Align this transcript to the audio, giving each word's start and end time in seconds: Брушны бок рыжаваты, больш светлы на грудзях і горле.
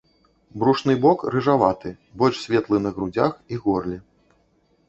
Брушны 0.63 0.95
бок 1.03 1.19
рыжаваты, 1.35 1.89
больш 2.21 2.35
светлы 2.47 2.81
на 2.87 2.93
грудзях 2.97 3.31
і 3.55 3.61
горле. 3.67 3.97